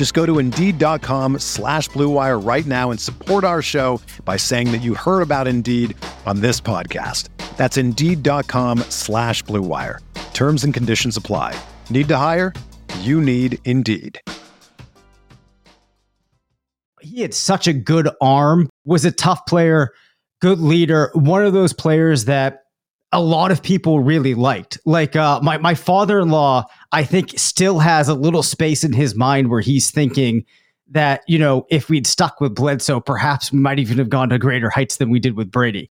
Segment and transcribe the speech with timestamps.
[0.00, 4.78] Just go to Indeed.com slash BlueWire right now and support our show by saying that
[4.78, 7.28] you heard about Indeed on this podcast.
[7.58, 9.98] That's Indeed.com slash BlueWire.
[10.32, 11.54] Terms and conditions apply.
[11.90, 12.54] Need to hire?
[13.00, 14.18] You need Indeed.
[17.02, 19.92] He had such a good arm, was a tough player,
[20.40, 22.62] good leader, one of those players that
[23.12, 24.78] a lot of people really liked.
[24.84, 28.92] Like uh, my my father in law, I think still has a little space in
[28.92, 30.44] his mind where he's thinking
[30.90, 34.38] that you know if we'd stuck with Bledsoe, perhaps we might even have gone to
[34.38, 35.90] greater heights than we did with Brady.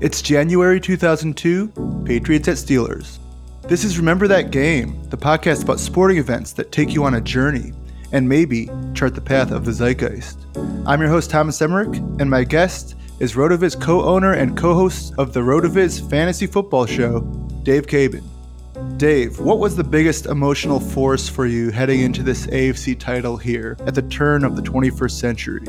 [0.00, 1.68] It's January 2002,
[2.04, 3.18] Patriots at Steelers.
[3.62, 7.20] This is Remember That Game, the podcast about sporting events that take you on a
[7.20, 7.72] journey
[8.10, 10.38] and maybe chart the path of the zeitgeist.
[10.86, 15.14] I'm your host, Thomas Emerick, and my guest is RotoViz co owner and co host
[15.18, 17.20] of the RotoViz Fantasy Football Show,
[17.62, 18.24] Dave Caban.
[18.96, 23.76] Dave, what was the biggest emotional force for you heading into this AFC title here
[23.86, 25.62] at the turn of the 21st century?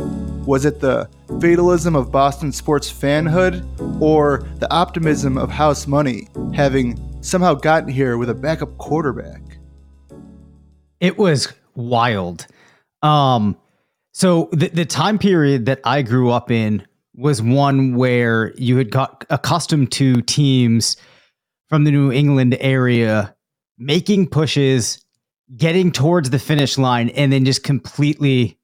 [0.46, 3.64] Was it the fatalism of Boston sports fanhood
[4.02, 9.42] or the optimism of house money having somehow gotten here with a backup quarterback?
[11.00, 12.48] It was wild.
[13.02, 13.58] Um,
[14.12, 18.92] so the, the time period that I grew up in was one where you had
[18.92, 20.98] got accustomed to teams
[21.70, 23.36] from the New England area
[23.78, 25.04] making pushes,
[25.56, 28.58] getting towards the finish line, and then just completely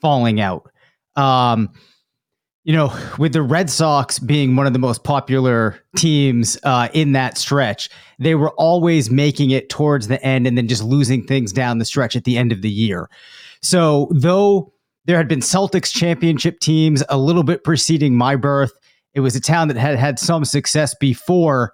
[0.00, 0.70] falling out.
[1.16, 1.70] Um,
[2.64, 7.12] you know, with the Red Sox being one of the most popular teams uh, in
[7.12, 11.52] that stretch, they were always making it towards the end and then just losing things
[11.52, 13.08] down the stretch at the end of the year.
[13.62, 14.72] So, though
[15.06, 18.72] there had been Celtics championship teams a little bit preceding my birth,
[19.14, 21.72] it was a town that had had some success before.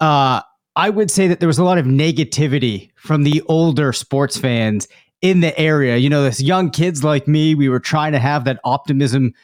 [0.00, 0.40] Uh,
[0.74, 4.88] I would say that there was a lot of negativity from the older sports fans
[5.22, 5.98] in the area.
[5.98, 9.34] You know, this young kids like me, we were trying to have that optimism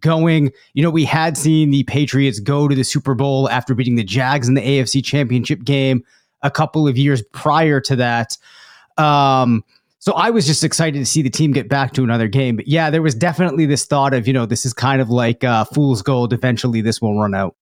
[0.00, 0.50] going.
[0.72, 4.04] You know, we had seen the Patriots go to the Super Bowl after beating the
[4.04, 6.04] Jags in the AFC Championship game
[6.42, 8.38] a couple of years prior to that.
[8.96, 9.62] Um,
[10.04, 12.56] so I was just excited to see the team get back to another game.
[12.56, 15.42] But yeah, there was definitely this thought of, you know, this is kind of like
[15.42, 16.34] uh, fool's gold.
[16.34, 17.56] Eventually, this will run out.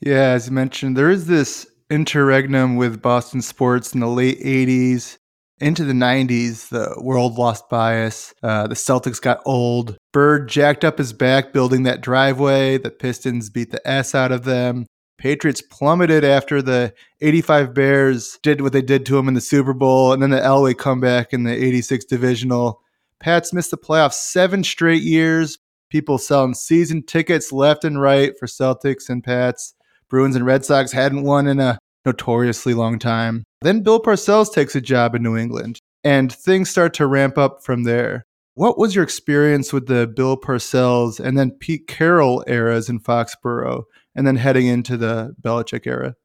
[0.00, 5.18] Yeah, as you mentioned, there is this interregnum with Boston sports in the late 80s
[5.58, 8.32] into the 90s, the world lost bias.
[8.44, 9.96] Uh, the Celtics got old.
[10.12, 12.78] Bird jacked up his back building that driveway.
[12.78, 14.86] The Pistons beat the S out of them.
[15.18, 19.72] Patriots plummeted after the 85 Bears did what they did to them in the Super
[19.72, 22.82] Bowl, and then the Elway comeback in the 86 divisional.
[23.20, 25.58] Pats missed the playoffs seven straight years.
[25.88, 29.74] People selling season tickets left and right for Celtics and Pats.
[30.08, 33.44] Bruins and Red Sox hadn't won in a notoriously long time.
[33.62, 37.64] Then Bill Parcells takes a job in New England, and things start to ramp up
[37.64, 38.24] from there.
[38.54, 43.84] What was your experience with the Bill Parcells and then Pete Carroll eras in Foxborough,
[44.16, 46.16] and then heading into the Belichick era?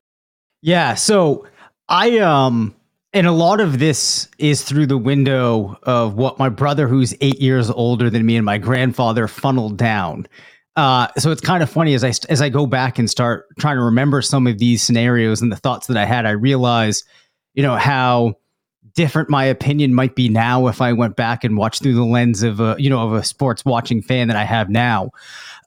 [0.62, 1.46] Yeah, so
[1.90, 2.76] I um
[3.14, 7.40] and a lot of this is through the window of what my brother who's 8
[7.40, 10.28] years older than me and my grandfather funneled down.
[10.78, 13.76] Uh, so it's kind of funny as I as I go back and start trying
[13.76, 17.04] to remember some of these scenarios and the thoughts that I had, I realize,
[17.54, 18.36] you know, how
[18.94, 22.44] different my opinion might be now if I went back and watched through the lens
[22.44, 25.12] of a you know of a sports watching fan that I have now.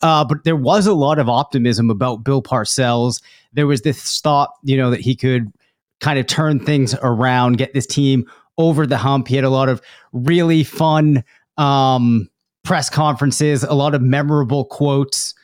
[0.02, 3.23] Uh, but there was a lot of optimism about Bill Parcells.
[3.52, 5.52] There was this thought, you know, that he could
[6.00, 8.26] kind of turn things around, get this team
[8.58, 9.29] over the hump.
[9.29, 9.81] He had a lot of
[10.12, 11.25] really fun
[11.56, 12.29] um,
[12.62, 15.35] press conferences, a lot of memorable quotes.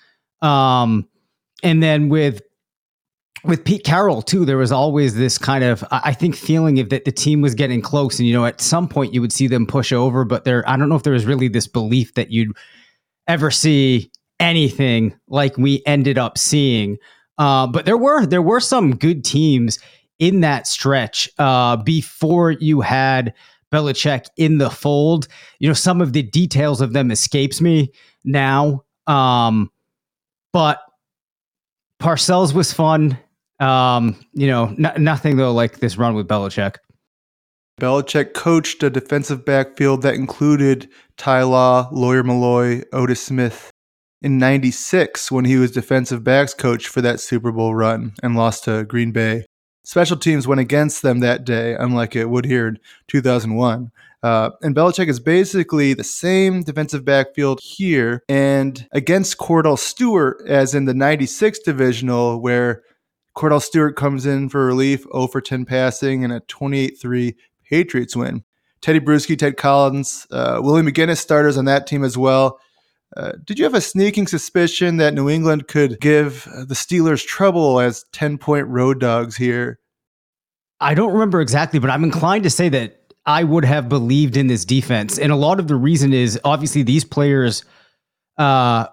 [0.43, 1.09] Um,
[1.63, 2.43] and then with
[3.43, 7.05] with Pete Carroll too, there was always this kind of I think feeling of that
[7.05, 9.67] the team was getting close, and you know at some point you would see them
[9.67, 12.57] push over, but there I don't know if there was really this belief that you'd
[13.27, 14.10] ever see
[14.41, 16.99] anything like we ended up seeing.
[17.39, 19.79] Uh, but there were there were some good teams
[20.19, 23.33] in that stretch uh, before you had
[23.73, 25.29] Belichick in the fold.
[25.59, 27.93] You know, some of the details of them escapes me
[28.25, 28.85] now.
[29.07, 29.71] Um,
[30.53, 30.81] but
[32.01, 33.19] Parcells was fun.
[33.61, 36.77] Um, you know, n- nothing though like this run with Belichick.
[37.81, 43.70] Belichick coached a defensive backfield that included Ty Law, Lawyer Milloy, Otis Smith
[44.23, 48.65] in 96 when he was defensive backs coach for that Super Bowl run and lost
[48.65, 49.45] to Green Bay.
[49.85, 52.79] Special teams went against them that day, unlike it would here in
[53.09, 53.91] 2001.
[54.23, 60.75] Uh, and Belichick is basically the same defensive backfield here and against Kordell Stewart as
[60.75, 62.83] in the 96 divisional, where
[63.35, 67.37] Kordell Stewart comes in for relief, 0 for 10 passing, and a 28 3
[67.71, 68.45] Patriots win.
[68.83, 72.59] Tedy Bruschi, Ted Collins, uh, Willie McGinest starters on that team as well.
[73.17, 77.81] Uh, did you have a sneaking suspicion that New England could give the Steelers trouble
[77.81, 79.81] as 10 point road dogs here?
[80.81, 84.47] I don't remember exactly, but I'm inclined to say that I would have believed in
[84.47, 85.19] this defense.
[85.19, 87.65] And a lot of the reason is obviously these players,
[88.39, 88.87] uh,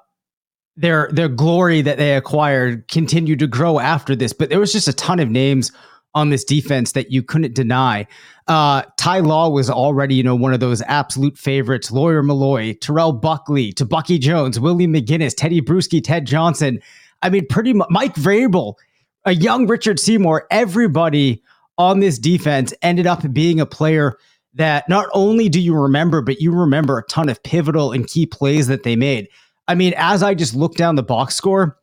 [0.76, 4.34] their their glory that they acquired continued to grow after this.
[4.34, 5.72] But there was just a ton of names
[6.18, 8.08] on this defense that you couldn't deny.
[8.48, 11.92] Uh, Ty Law was already, you know, one of those absolute favorites.
[11.92, 16.80] Lawyer Milloy, Terrell Buckley, Tebucky Jones, Willie McGinest, Tedy Bruschi, Ted Johnson.
[17.22, 18.74] I mean, pretty much Mike Vrabel,
[19.26, 20.48] a young Richard Seymour.
[20.50, 21.44] Everybody
[21.78, 24.18] on this defense ended up being a player
[24.56, 28.26] that not only do you remember, but you remember a ton of pivotal and key
[28.26, 29.28] plays that they made.
[29.68, 31.78] I mean, as I just look down the box score,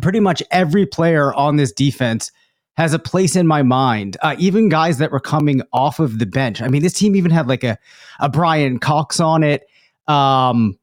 [0.00, 2.32] pretty much every player on this defense
[2.76, 4.16] has a place in my mind.
[4.22, 6.62] Uh, even guys that were coming off of the bench.
[6.62, 7.78] I mean, this team even had like a
[8.20, 9.66] a Bryan Cox on it,
[10.08, 10.78] um,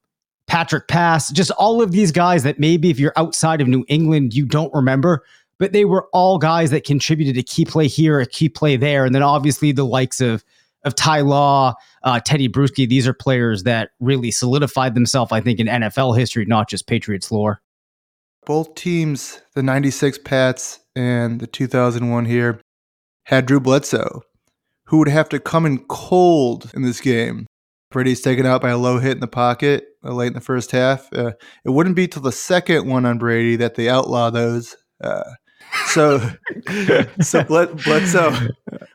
[0.48, 4.34] Patrick Pass, just all of these guys that maybe if you're outside of New England,
[4.34, 5.24] you don't remember.
[5.58, 9.06] But they were all guys that contributed a key play here, a key play there,
[9.06, 10.44] and then obviously the likes of
[10.86, 12.88] of Ty Law, uh, Tedy Bruschi.
[12.88, 17.32] These are players that really solidified themselves, I think, in NFL history, not just Patriots
[17.32, 17.62] lore.
[18.46, 22.60] Both teams, the 96 Pats and the 2001 here,
[23.24, 24.22] had Drew Bledsoe,
[24.88, 27.48] who would have to come in cold in this game.
[27.90, 30.72] Brady's taken out by a low hit in the pocket uh, late in the first
[30.72, 31.12] half.
[31.14, 31.32] Uh,
[31.64, 34.76] it wouldn't be till the second one on Brady that they outlaw those.
[35.02, 35.24] Uh,
[35.86, 36.20] so,
[37.22, 38.50] so Bledsoe,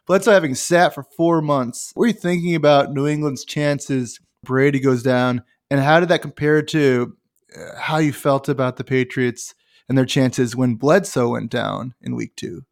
[0.06, 4.20] Bledsoe having sat for four months, what are you thinking about New England's chances?
[4.44, 7.16] Brady goes down, and how did that compare to
[7.56, 9.54] uh, how you felt about the Patriots
[9.88, 12.64] and their chances when Bledsoe went down in Week Two?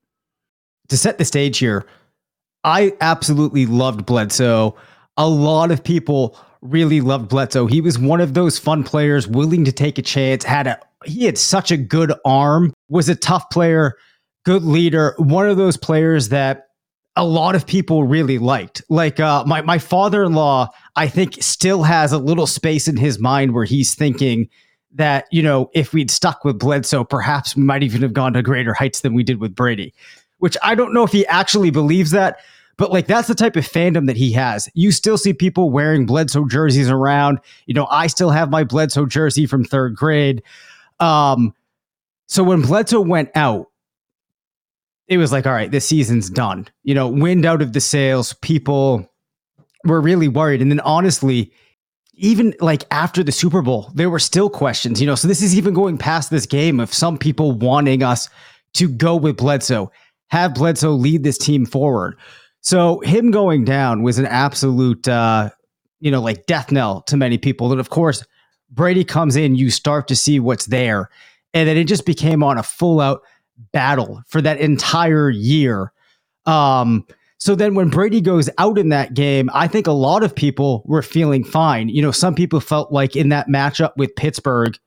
[0.89, 1.87] To set the stage here,
[2.65, 4.77] I absolutely loved Bledsoe.
[5.17, 7.67] A lot of people really loved Bledsoe.
[7.67, 10.45] He was one of those fun players, willing to take a chance.
[10.45, 12.73] Had a he had such a good arm.
[12.89, 13.97] Was a tough player,
[14.45, 15.15] good leader.
[15.19, 16.69] One of those players that
[17.17, 18.83] a lot of people really liked.
[18.89, 22.97] Like uh, my my father in law, I think still has a little space in
[22.97, 24.49] his mind where he's thinking
[24.95, 28.43] that you know if we'd stuck with Bledsoe, perhaps we might even have gone to
[28.43, 29.95] greater heights than we did with Brady.
[30.39, 32.41] Which I don't know if he actually believes that,
[32.77, 34.69] but like that's the type of fandom that he has.
[34.75, 37.39] You still see people wearing Bledsoe jerseys around.
[37.67, 40.43] You know, I still have my Bledsoe jersey from third grade.
[40.99, 41.55] Um,
[42.27, 43.69] so when Bledsoe went out,
[45.09, 46.67] it was like, all right, this season's done.
[46.85, 48.33] You know, wind out of the sails.
[48.35, 49.09] People
[49.85, 50.63] were really worried.
[50.63, 51.53] And then honestly,
[52.23, 55.17] even like after the Super Bowl, there were still questions, you know.
[55.17, 58.31] So this is even going past this game of some people wanting us
[58.75, 59.91] to go with Bledsoe,
[60.31, 62.17] have Bledsoe lead this team forward.
[62.61, 65.51] So him going down was an absolute, uh,
[65.99, 67.73] you know, like death knell to many people.
[67.73, 68.25] And of course,
[68.71, 71.11] Brady comes in, you start to see what's there.
[71.55, 73.23] And then it just became on a full out
[73.73, 75.93] battle for that entire year.
[76.47, 77.05] Um,
[77.43, 80.85] so then when Brady goes out in that game, I think a lot of people
[80.87, 81.89] were feeling fine.
[81.89, 84.79] You know, some people felt like in that matchup with Pittsburgh,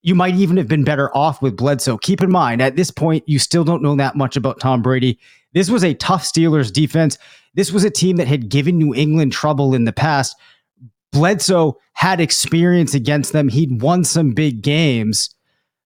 [0.00, 1.98] you might even have been better off with Bledsoe.
[1.98, 5.18] Keep in mind, at this point, you still don't know that much about Tom Brady.
[5.52, 7.18] This was a tough Steelers defense.
[7.52, 10.34] This was a team that had given New England trouble in the past.
[11.12, 13.50] Bledsoe had experience against them.
[13.50, 15.28] He'd won some big games.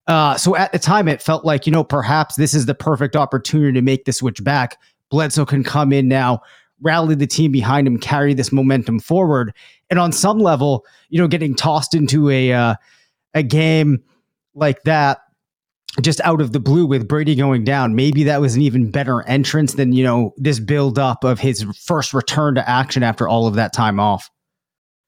[0.07, 3.17] Uh, so at the time, it felt like, you know, perhaps this is the perfect
[3.17, 4.79] opportunity to make the switch back.
[5.15, 6.41] Bledsoe can come in now,
[6.83, 9.55] rally the team behind him, carry this momentum forward.
[9.91, 12.75] And on some level, you know, getting tossed into a uh,
[13.33, 14.03] a game
[14.57, 15.21] like that,
[16.03, 19.23] just out of the blue with Brady going down, maybe that was an even better
[19.29, 23.47] entrance than, you know, this build up of his first return to action after all
[23.47, 24.29] of that time off.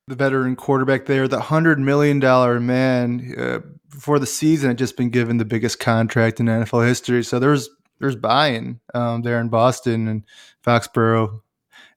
[0.06, 2.20] the veteran quarterback there, the $100 million
[2.64, 3.34] man.
[3.36, 3.58] Uh,
[3.90, 7.24] before the season had just been given the biggest contract in NFL history.
[7.24, 10.24] So there's there's buying um, there in Boston and
[10.64, 11.40] Foxborough.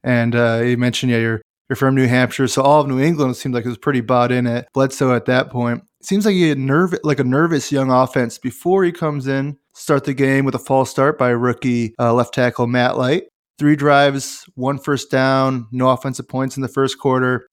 [0.03, 3.35] And uh, you mentioned, yeah, you're you're from New Hampshire, so all of New England
[3.35, 5.83] seemed like it was pretty bought in at Bledsoe at that point.
[5.99, 9.55] It seems like he had nerve like a nervous young offense before he comes in.
[9.75, 13.25] Start the game with a false start by rookie uh, left tackle Matt Light.
[13.59, 17.47] Three drives, one first down, no offensive points in the first quarter.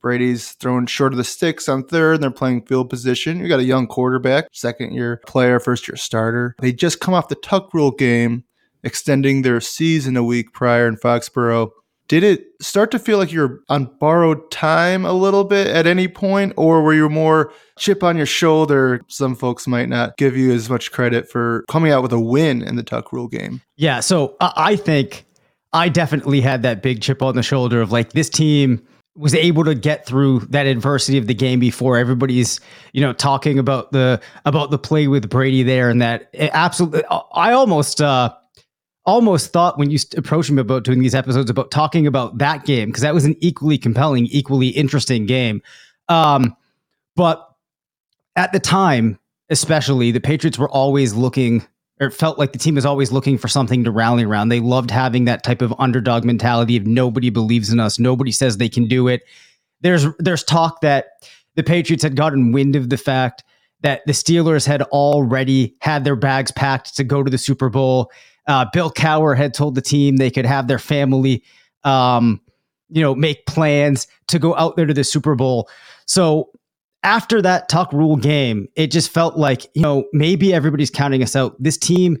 [0.00, 2.14] Brady's throwing short of the sticks on third.
[2.14, 3.40] And they're playing field position.
[3.40, 6.54] You got a young quarterback, second year player, first year starter.
[6.60, 8.44] They just come off the Tuck Rule game,
[8.82, 11.70] extending their season a week prior in Foxborough.
[12.08, 16.08] Did it start to feel like you're on borrowed time a little bit at any
[16.08, 19.02] point, or were you more chip on your shoulder?
[19.08, 22.62] Some folks might not give you as much credit for coming out with a win
[22.62, 23.60] in the Tuck Rule game.
[23.76, 25.26] Yeah, so uh, I think
[25.74, 28.82] I definitely had that big chip on the shoulder of like this team
[29.18, 32.60] was able to get through that adversity of the game before everybody's
[32.92, 37.02] you know talking about the about the play with Brady there and that absolutely
[37.34, 38.32] I almost uh
[39.04, 42.88] almost thought when you approached me about doing these episodes about talking about that game
[42.88, 45.60] because that was an equally compelling equally interesting game.
[46.08, 46.56] Um
[47.16, 47.44] but
[48.36, 49.18] at the time
[49.50, 51.66] especially the Patriots were always looking
[52.00, 54.48] or felt like the team was always looking for something to rally around.
[54.48, 58.56] They loved having that type of underdog mentality of nobody believes in us, nobody says
[58.56, 59.22] they can do it.
[59.80, 63.44] There's there's talk that the Patriots had gotten wind of the fact
[63.80, 68.10] that the Steelers had already had their bags packed to go to the Super Bowl.
[68.46, 71.44] Uh, Bill Cowher had told the team they could have their family,
[71.84, 72.40] um,
[72.88, 75.68] you know, make plans to go out there to the Super Bowl.
[76.06, 76.50] So
[77.02, 81.36] after that Tuck Rule game, it just felt like, you know, maybe everybody's counting us
[81.36, 81.54] out.
[81.62, 82.18] This team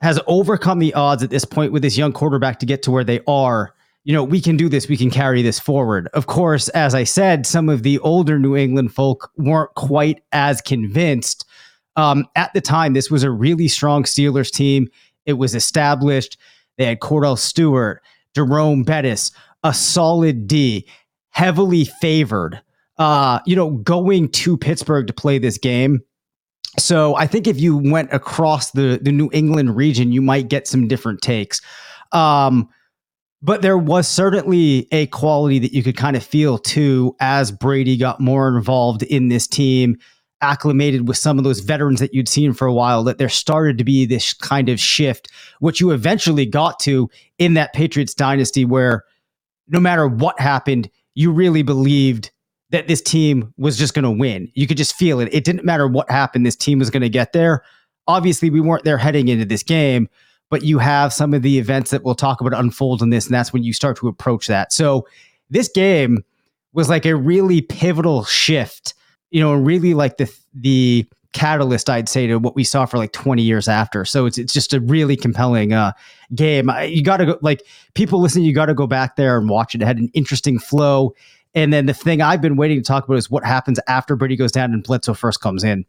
[0.00, 3.04] has overcome the odds at this point with this young quarterback to get to where
[3.04, 3.74] they are.
[4.04, 6.08] You know, we can do this, we can carry this forward.
[6.12, 10.60] Of course, as I said, some of the older New England folk weren't quite as
[10.60, 11.46] convinced.
[11.96, 14.88] Um, at the time, this was a really strong Steelers team.
[15.26, 16.36] It was established.
[16.76, 18.02] They had Kordell Stewart,
[18.34, 19.30] Jerome Bettis,
[19.62, 20.86] a solid D,
[21.30, 22.60] heavily favored
[22.98, 26.00] uh, you know, going to Pittsburgh to play this game.
[26.78, 30.66] So I think if you went across the the New England region, you might get
[30.66, 31.60] some different takes.
[32.12, 32.68] Um,
[33.42, 37.96] but there was certainly a quality that you could kind of feel too as Brady
[37.96, 39.98] got more involved in this team,
[40.40, 43.76] acclimated with some of those veterans that you'd seen for a while, that there started
[43.76, 48.64] to be this kind of shift, which you eventually got to in that Patriots dynasty
[48.64, 49.04] where
[49.68, 52.30] no matter what happened, you really believed
[52.74, 54.50] that this team was just going to win.
[54.54, 55.32] You could just feel it.
[55.32, 57.62] It didn't matter what happened, this team was going to get there.
[58.08, 60.08] Obviously, we weren't there heading into this game,
[60.50, 63.34] but you have some of the events that we'll talk about unfold in this, and
[63.34, 64.72] that's when you start to approach that.
[64.72, 65.06] So,
[65.50, 66.24] this game
[66.72, 68.94] was like a really pivotal shift,
[69.30, 73.12] you know, really like the the catalyst, I'd say, to what we saw for like
[73.12, 74.04] 20 years after.
[74.04, 75.92] So it's it's just a really compelling uh,
[76.34, 76.68] game.
[76.82, 77.62] You got to go like
[77.94, 78.46] people listening.
[78.46, 79.82] You got to go back there and watch it.
[79.82, 81.14] It had an interesting flow.
[81.54, 84.36] And then the thing I've been waiting to talk about is what happens after Brady
[84.36, 85.84] goes down and Bledsoe first comes in.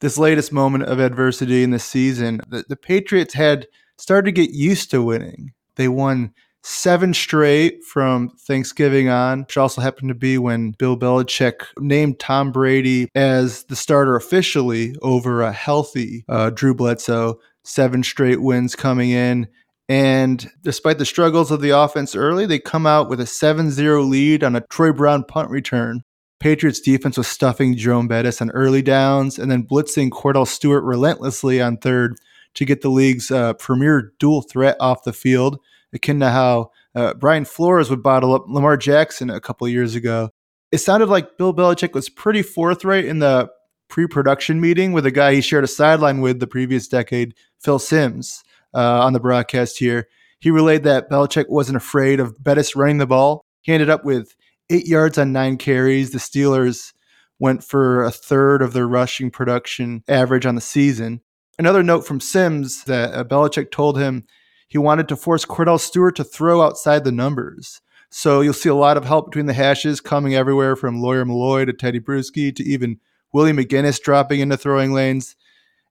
[0.00, 4.50] This latest moment of adversity in the season, the, the Patriots had started to get
[4.54, 5.52] used to winning.
[5.76, 11.60] They won seven straight from Thanksgiving on, which also happened to be when Bill Belichick
[11.78, 17.38] named Tom Brady as the starter officially over a healthy uh, Drew Bledsoe.
[17.64, 19.48] Seven straight wins coming in.
[19.88, 24.02] And despite the struggles of the offense early, they come out with a 7 0
[24.02, 26.02] lead on a Troy Brown punt return.
[26.40, 31.60] Patriots defense was stuffing Jerome Bettis on early downs and then blitzing Kordell Stewart relentlessly
[31.60, 32.16] on third
[32.54, 35.58] to get the league's uh, premier dual threat off the field,
[35.92, 40.30] akin to how uh, Brian Flores would bottle up Lamar Jackson a couple years ago.
[40.70, 43.50] It sounded like Bill Belichick was pretty forthright in the
[43.88, 47.78] pre production meeting with a guy he shared a sideline with the previous decade, Phil
[47.78, 48.42] Simms
[48.74, 50.08] uh, on the broadcast here.
[50.40, 53.44] He relayed that Belichick wasn't afraid of Bettis running the ball.
[53.62, 54.34] He ended up with
[54.70, 56.10] eight yards on nine carries.
[56.10, 56.92] The Steelers
[57.38, 61.20] went for a third of their rushing production average on the season.
[61.58, 64.24] Another note from Simms that uh, Belichick told him
[64.68, 67.80] he wanted to force Kordell Stewart to throw outside the numbers.
[68.10, 71.66] So you'll see a lot of help between the hashes coming everywhere from Lawyer Milloy
[71.66, 73.00] to Tedy Bruschi to even
[73.32, 75.36] Willie McGinest dropping into throwing lanes.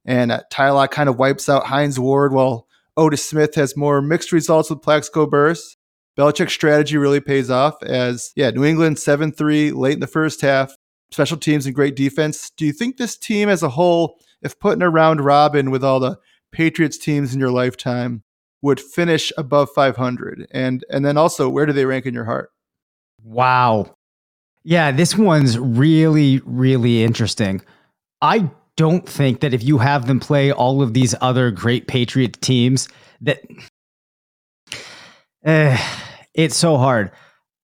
[0.05, 4.01] And uh, Ty Law kind of wipes out Hines Ward while Otis Smith has more
[4.01, 5.77] mixed results with Plaxico Burress.
[6.17, 10.41] Belichick's strategy really pays off as, yeah, New England 7 3 late in the first
[10.41, 10.75] half,
[11.11, 12.51] special teams and great defense.
[12.55, 15.83] Do you think this team as a whole, if put in a round robin with
[15.83, 16.17] all the
[16.51, 18.23] Patriots teams in your lifetime,
[18.61, 20.47] would finish above 500?
[20.51, 22.51] And, and then also, where do they rank in your heart?
[23.23, 23.95] Wow.
[24.63, 27.61] Yeah, this one's really, really interesting.
[28.21, 32.41] I don't think that if you have them play all of these other great Patriot
[32.41, 32.87] teams,
[33.21, 33.41] that
[35.45, 35.77] uh,
[36.33, 37.11] it's so hard.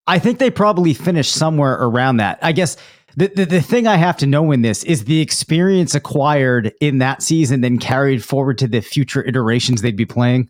[0.08, 2.40] I think they probably finished somewhere around that.
[2.42, 2.78] I guess
[3.16, 7.00] the, the, the thing I have to know in this is the experience acquired in
[7.00, 10.50] that season then carried forward to the future iterations they'd be playing.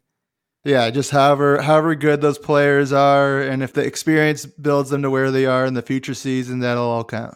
[0.65, 5.09] Yeah, just however however good those players are, and if the experience builds them to
[5.09, 7.35] where they are in the future season, that'll all count.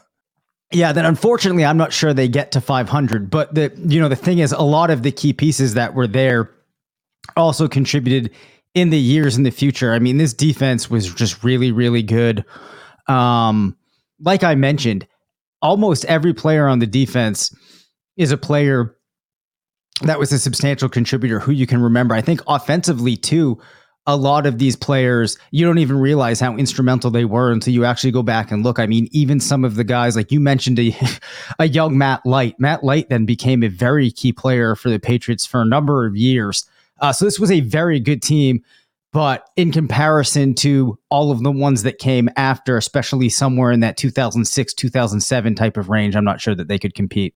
[0.74, 3.30] Yeah, then unfortunately, I'm not sure they get to 500.
[3.30, 6.08] But the you know the thing is, a lot of the key pieces that were
[6.08, 6.50] there
[7.38, 8.32] also contributed
[8.74, 9.94] in the years in the future.
[9.94, 12.44] I mean, this defense was just really, really good.
[13.08, 13.78] Um,
[14.20, 15.08] like I mentioned,
[15.62, 17.56] almost every player on the defense
[18.18, 18.96] is a player
[20.02, 22.16] that was a substantial contributor who you can remember.
[22.16, 23.60] I think offensively too,
[24.06, 27.86] a lot of these players, you don't even realize how instrumental they were until you
[27.86, 28.78] actually go back and look.
[28.80, 30.96] I mean, even some of the guys, like you mentioned, a,
[31.60, 32.60] a young Matt Light.
[32.60, 36.18] Matt Light then became a very key player for the Patriots for a number of
[36.18, 36.66] years.
[37.00, 38.62] Uh, so this was a very good team.
[39.14, 43.96] But in comparison to all of the ones that came after, especially somewhere in that
[43.96, 47.36] 2006, 2007 type of range, I'm not sure that they could compete.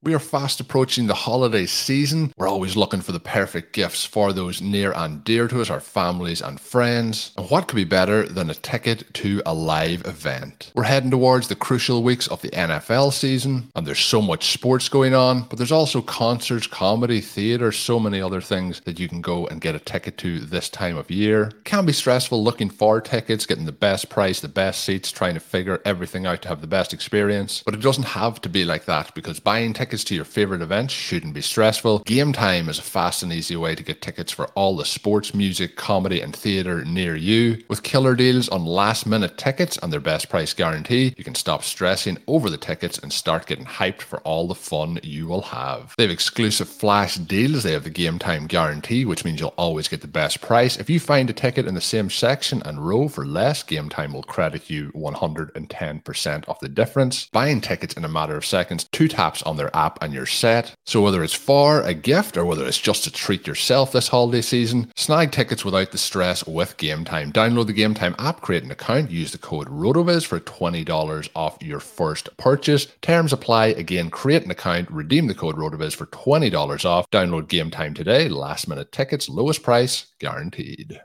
[0.00, 2.32] We are fast approaching the holiday season.
[2.36, 5.80] We're always looking for the perfect gifts for those near and dear to us, our
[5.80, 7.32] families and friends.
[7.36, 10.70] And what could be better than a ticket to a live event?
[10.76, 14.88] We're heading towards the crucial weeks of the NFL season, and there's so much sports
[14.88, 19.20] going on, but there's also concerts, comedy, theatre, so many other things that you can
[19.20, 21.50] go and get a ticket to this time of year.
[21.64, 25.40] Can be stressful looking for tickets, getting the best price, the best seats, trying to
[25.40, 27.64] figure everything out to have the best experience.
[27.64, 30.60] But it doesn't have to be like that because buying tickets tickets to your favourite
[30.60, 32.00] events shouldn't be stressful.
[32.00, 35.32] Game Time is a fast and easy way to get tickets for all the sports,
[35.32, 37.64] music, comedy, and theatre near you.
[37.68, 41.62] With killer deals on last minute tickets and their best price guarantee, you can stop
[41.64, 45.94] stressing over the tickets and start getting hyped for all the fun you will have.
[45.96, 47.62] They have exclusive flash deals.
[47.62, 50.76] They have the Game Time guarantee, which means you'll always get the best price.
[50.76, 54.12] If you find a ticket in the same section and row for less, Game Time
[54.12, 57.24] will credit you 110% of the difference.
[57.32, 60.74] Buying tickets in a matter of seconds, two taps on their app and you're set.
[60.86, 64.40] So whether it's for a gift or whether it's just to treat yourself this holiday
[64.40, 67.32] season, snag tickets without the stress with Game Time.
[67.32, 71.62] Download the Game Time app, create an account, use the code RotoViz for $20 off
[71.62, 72.86] your first purchase.
[73.02, 73.66] Terms apply.
[73.68, 77.08] Again, create an account, redeem the code RotoViz for $20 off.
[77.10, 78.28] Download Game Time today.
[78.28, 81.00] Last minute tickets, lowest price guaranteed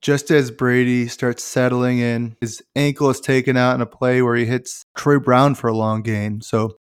[0.00, 4.36] just as Brady starts settling in, his ankle is taken out in a play where
[4.36, 6.40] he hits Troy Brown for a long gain.
[6.40, 6.76] So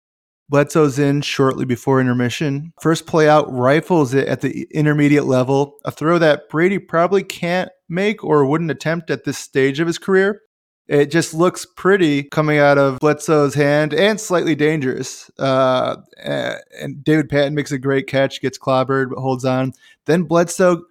[0.49, 2.73] Bledsoe's in shortly before intermission.
[2.81, 7.69] First play out rifles it at the intermediate level, a throw that Brady probably can't
[7.89, 10.41] make or wouldn't attempt at this stage of his career.
[10.87, 15.29] It just looks pretty coming out of Bledsoe's hand and slightly dangerous.
[15.37, 19.73] Uh, and David Patten makes a great catch, gets clobbered, but holds on.
[20.05, 20.83] Then Bledsoe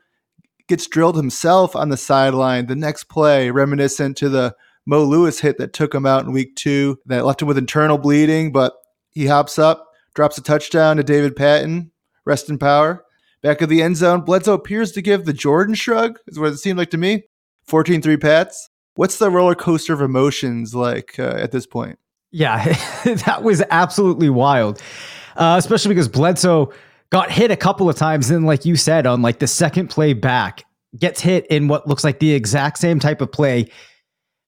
[0.68, 2.66] gets drilled himself on the sideline.
[2.66, 6.56] The next play, reminiscent to the Mo Lewis hit that took him out in week
[6.56, 8.74] two, that left him with internal bleeding, but
[9.16, 11.90] he hops up, drops a touchdown to David Patten,
[12.26, 13.02] rest in power.
[13.42, 16.58] Back of the end zone, Bledsoe appears to give the Jordan shrug, is what it
[16.58, 17.22] seemed like to me.
[17.66, 18.68] 14 3 Pats.
[18.94, 21.98] What's the roller coaster of emotions like uh, at this point?
[22.30, 22.62] Yeah,
[23.04, 24.82] that was absolutely wild,
[25.36, 26.70] uh, especially because Bledsoe
[27.08, 28.30] got hit a couple of times.
[28.30, 30.62] And like you said, on like the second play back,
[30.98, 33.70] gets hit in what looks like the exact same type of play,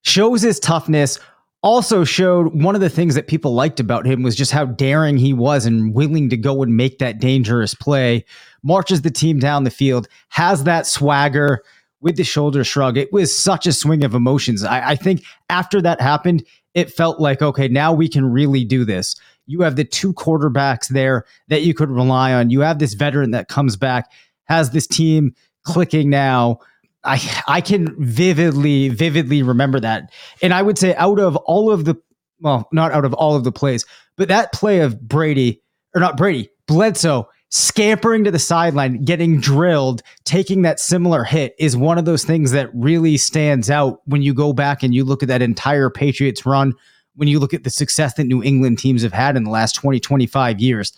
[0.02, 1.18] shows his toughness,
[1.62, 5.16] also showed one of the things that people liked about him was just how daring
[5.16, 8.24] he was and willing to go and make that dangerous play.
[8.62, 11.62] Marches the team down the field, has that swagger
[12.00, 12.96] with the shoulder shrug.
[12.96, 14.64] It was such a swing of emotions.
[14.64, 16.44] I, I think after that happened,
[16.74, 19.16] it felt like, okay, now we can really do this.
[19.46, 22.50] You have the two quarterbacks there that you could rely on.
[22.50, 24.12] You have this veteran that comes back,
[24.44, 26.60] has this team clicking now.
[27.08, 30.12] I I can vividly vividly remember that.
[30.42, 31.96] And I would say out of all of the
[32.40, 33.84] well, not out of all of the plays,
[34.16, 35.62] but that play of Brady
[35.94, 41.76] or not Brady, Bledsoe scampering to the sideline, getting drilled, taking that similar hit is
[41.76, 45.22] one of those things that really stands out when you go back and you look
[45.22, 46.74] at that entire Patriots run,
[47.16, 49.74] when you look at the success that New England teams have had in the last
[49.74, 50.92] 20, 25 years.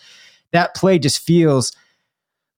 [0.52, 1.72] That play just feels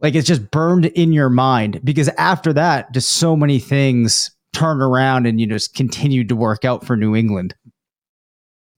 [0.03, 4.83] like it's just burned in your mind because after that, just so many things turned
[4.83, 7.55] around and you just continued to work out for New England.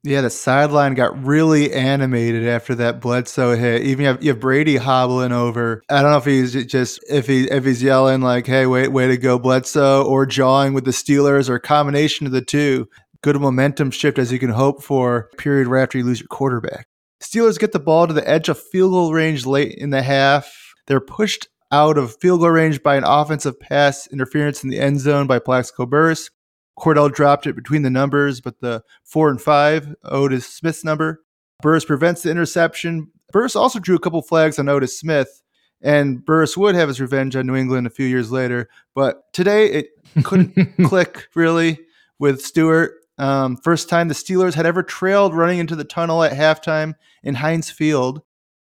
[0.06, 3.84] Yeah, the sideline got really animated after that Bledsoe hit.
[3.84, 5.82] Even you have, you have Brady hobbling over.
[5.88, 9.06] I don't know if he's just if he if he's yelling like, "Hey, wait, way
[9.06, 12.86] to go, Bledsoe," or jawing with the Steelers, or a combination of the two.
[13.22, 15.30] Good momentum shift as you can hope for.
[15.38, 16.86] Period right after you lose your quarterback.
[17.22, 20.63] Steelers get the ball to the edge of field goal range late in the half.
[20.86, 25.00] They're pushed out of field goal range by an offensive pass interference in the end
[25.00, 26.30] zone by Plaxico Burress.
[26.78, 31.22] Kordell dropped it between the numbers, but the four and five, Otis Smith's number.
[31.62, 33.10] Burress prevents the interception.
[33.32, 35.42] Burress also drew a couple flags on Otis Smith,
[35.80, 38.68] and Burress would have his revenge on New England a few years later.
[38.94, 39.86] But today it
[40.24, 41.80] couldn't click really
[42.18, 42.92] with Stewart.
[43.18, 47.36] Um, first time the Steelers had ever trailed running into the tunnel at halftime in
[47.36, 48.22] Heinz Field.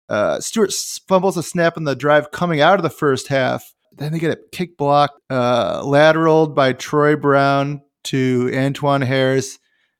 [0.09, 0.73] Uh, Stewart
[1.07, 3.73] fumbles a snap in the drive coming out of the first half.
[3.93, 9.59] Then they get a kick block, uh, lateraled by Troy Brown to Antwan Harris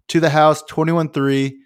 [0.09, 1.57] to the house 21 3.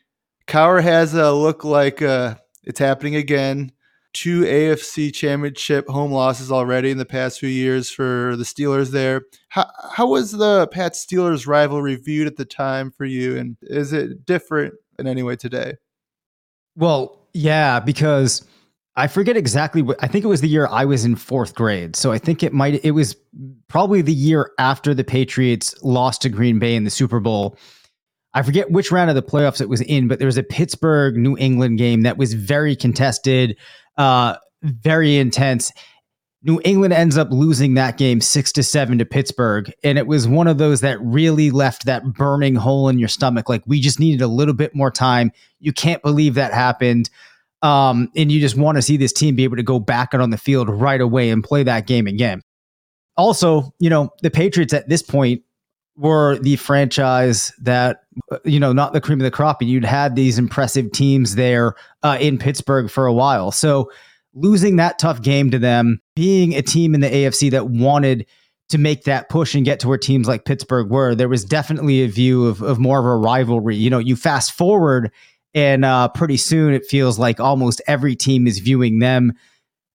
[0.48, 3.72] Cowher has a look like uh, it's happening again.
[4.14, 9.22] Two AFC championship home losses already in the past few years for the Steelers there.
[9.48, 13.38] How, how was the Pat Steelers rivalry viewed at the time for you?
[13.38, 15.76] And is it different in any way today?
[16.76, 18.46] Well, yeah, because
[18.96, 21.96] I forget exactly what I think it was the year I was in fourth grade.
[21.96, 23.16] So I think it might it was
[23.68, 27.58] probably the year after the Patriots lost to Green Bay in the Super Bowl.
[28.34, 31.18] I forget which round of the playoffs it was in, but there was a Pittsburgh
[31.18, 33.58] New England game that was very contested,
[33.98, 35.72] uh, very intense.
[36.44, 39.72] New England ends up losing that game six to seven to Pittsburgh.
[39.84, 43.48] And it was one of those that really left that burning hole in your stomach.
[43.48, 45.32] Like, we just needed a little bit more time.
[45.60, 47.12] You can't believe that happened.
[47.62, 50.22] Um, and you just want to see this team be able to go back out
[50.22, 52.42] on the field right away and play that game again.
[53.18, 55.44] Also, you know, the Patriots at this point
[55.96, 58.00] were the franchise that,
[58.46, 59.62] you know, not the cream of the crop.
[59.62, 63.52] And you'd had these impressive teams there uh, in Pittsburgh for a while.
[63.52, 63.92] So
[64.34, 68.26] losing that tough game to them, being a team in the AFC that wanted
[68.70, 72.04] to make that push and get to where teams like Pittsburgh were, there was definitely
[72.04, 73.76] a view of, of more of a rivalry.
[73.76, 75.12] You know, you fast forward
[75.54, 79.34] and uh, pretty soon it feels like almost every team is viewing them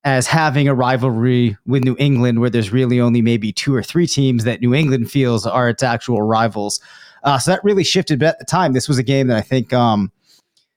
[0.04, 4.06] as having a rivalry with New England, where there's really only maybe two or three
[4.06, 6.80] teams that New England feels are its actual rivals.
[7.24, 8.20] Uh, so that really shifted.
[8.20, 10.12] But at the time, this was a game that I think, um,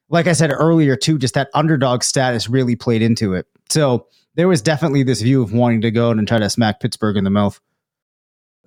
[0.10, 3.46] like I said earlier, too, just that underdog status really played into it.
[3.70, 7.18] So there was definitely this view of wanting to go and try to smack Pittsburgh
[7.18, 7.60] in the mouth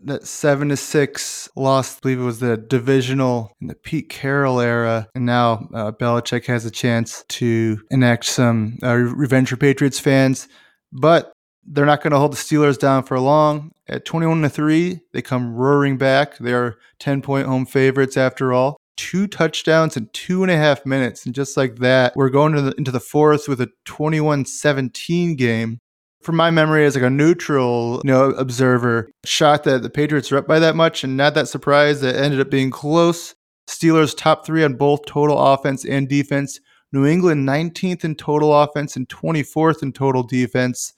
[0.05, 1.97] that seven to six loss.
[1.97, 6.47] I believe it was the divisional in the Pete Carroll era, and now uh, Belichick
[6.47, 10.49] has a chance to enact some uh, revenge for Patriots fans,
[10.93, 11.33] but
[11.65, 13.71] they're not going to hold the Steelers down for long.
[13.89, 16.37] At twenty-one to three, they come roaring back.
[16.39, 18.77] They are ten-point home favorites after all.
[18.97, 21.25] Two touchdowns in two and a half minutes.
[21.25, 25.79] And just like that, we're going the, into the fourth with a 21 17 game.
[26.23, 30.39] From my memory as like a neutral you know observer shocked that the patriots were
[30.39, 33.35] up by that much and not that surprised that ended up being close.
[33.69, 36.61] Steelers top three on both total offense and defense.
[36.93, 40.93] New england 19th in total offense and 24th in total defense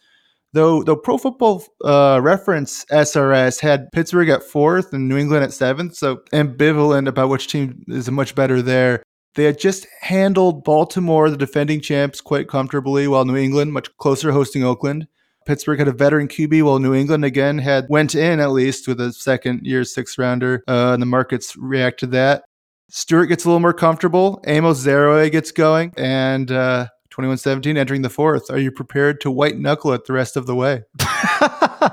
[0.54, 5.52] though the pro football uh, reference srs had pittsburgh at fourth and new england at
[5.52, 9.02] seventh so ambivalent about which team is much better there
[9.34, 14.30] they had just handled Baltimore, the defending champs, quite comfortably, while New England, much closer,
[14.30, 15.08] hosting Oakland.
[15.46, 19.00] Pittsburgh had a veteran QB, while New England again had went in at least with
[19.00, 22.44] a second year sixth rounder, uh, and the markets react to that.
[22.90, 24.42] Stewart gets a little more comfortable.
[24.46, 28.50] Amos Zereoue gets going, and uh, 21-17 entering the fourth.
[28.50, 30.82] Are you prepared to white knuckle it the rest of the way?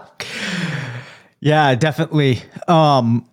[1.40, 2.42] yeah, definitely.
[2.68, 3.28] Um,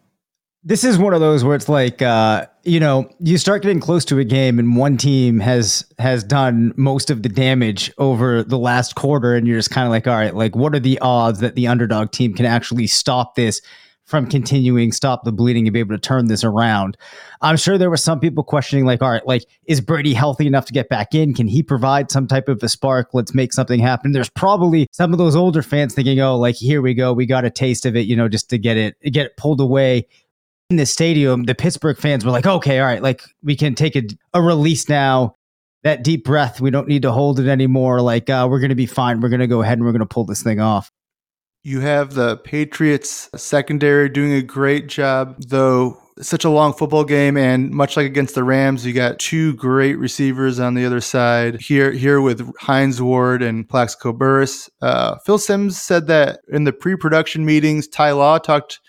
[0.64, 4.04] this is one of those where it's like uh, you know you start getting close
[4.04, 8.58] to a game and one team has has done most of the damage over the
[8.58, 11.40] last quarter and you're just kind of like all right like what are the odds
[11.40, 13.62] that the underdog team can actually stop this
[14.08, 16.96] from continuing stop the bleeding and be able to turn this around
[17.42, 20.64] i'm sure there were some people questioning like all right like is brady healthy enough
[20.64, 23.78] to get back in can he provide some type of a spark let's make something
[23.78, 27.26] happen there's probably some of those older fans thinking oh like here we go we
[27.26, 30.06] got a taste of it you know just to get it get it pulled away
[30.70, 33.96] in the stadium, the Pittsburgh fans were like, okay, all right, like we can take
[33.96, 34.02] a,
[34.34, 35.34] a release now.
[35.84, 38.00] That deep breath, we don't need to hold it anymore.
[38.00, 39.20] Like, uh, we're going to be fine.
[39.20, 40.90] We're going to go ahead and we're going to pull this thing off.
[41.68, 47.36] You have the Patriots secondary doing a great job, though such a long football game
[47.36, 51.60] and much like against the Rams, you got two great receivers on the other side.
[51.60, 54.70] Here here with Hines Ward and Plaxico Burress.
[54.80, 58.80] Uh, Phil Simms said that in the pre-production meetings, Ty Law talked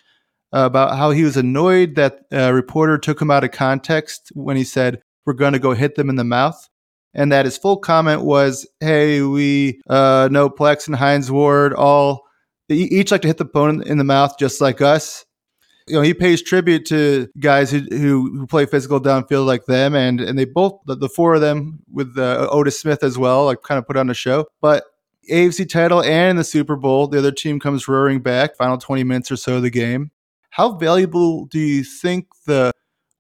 [0.53, 4.63] about how he was annoyed that a reporter took him out of context when he
[4.63, 6.69] said, we're going to go hit them in the mouth.
[7.13, 12.28] And that his full comment was, "Hey, we uh, know Plex and Hines Ward all
[12.75, 15.25] each like to hit the opponent in the mouth just like us."
[15.89, 19.95] you know, he pays tribute to guys who, who, who play physical downfield like them,
[19.95, 23.45] and and they both the, the four of them with uh, Otis Smith as well,
[23.45, 24.45] like kind of put on a show.
[24.61, 24.83] But
[25.29, 28.55] AFC title and the Super Bowl, the other team comes roaring back.
[28.55, 30.11] Final twenty minutes or so of the game.
[30.51, 32.71] How valuable do you think the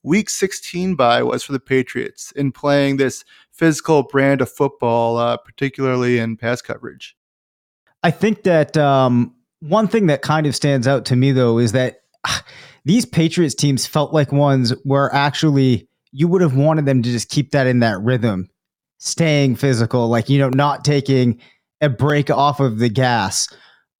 [0.01, 5.37] Week 16 bye was for the Patriots in playing this physical brand of football, uh,
[5.37, 7.15] particularly in pass coverage?
[8.01, 11.71] I think that um, one thing that kind of stands out to me, though, is
[11.73, 12.01] that
[12.85, 17.29] these Patriots teams felt like ones where actually you would have wanted them to just
[17.29, 18.49] keep that in that rhythm,
[18.97, 21.39] staying physical, like, you know, not taking
[21.81, 23.47] a break off of the gas.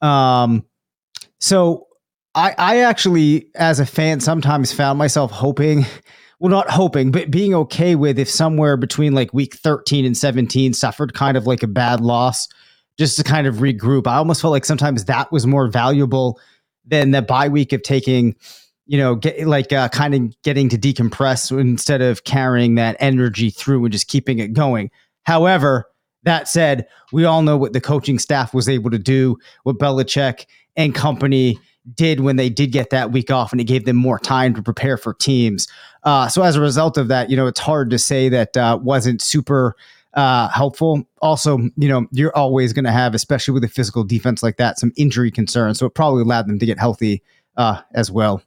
[0.01, 0.65] Um,
[1.39, 1.87] so
[2.35, 5.85] I, I actually, as a fan, sometimes found myself hoping,
[6.39, 10.73] well, not hoping, but being okay with if somewhere between like week 13 and 17
[10.73, 12.47] suffered kind of like a bad loss,
[12.99, 14.05] just to kind of regroup.
[14.05, 16.37] I almost felt like sometimes that was more valuable
[16.85, 18.35] than the bye week of taking,
[18.87, 23.49] you know, get like uh, kind of getting to decompress instead of carrying that energy
[23.49, 24.91] through and just keeping it going.
[25.23, 25.89] However,
[26.23, 30.45] that said, we all know what the coaching staff was able to do, what Belichick
[30.75, 31.57] and company
[31.93, 34.61] did when they did get that week off, and it gave them more time to
[34.61, 35.69] prepare for teams.
[36.03, 38.77] Uh, so as a result of that, you know, it's hard to say that uh,
[38.81, 39.75] wasn't super
[40.13, 41.03] uh, helpful.
[41.21, 44.79] Also, you know, you're always going to have, especially with a physical defense like that,
[44.79, 45.79] some injury concerns.
[45.79, 47.21] So it probably allowed them to get healthy
[47.57, 48.41] uh, as well.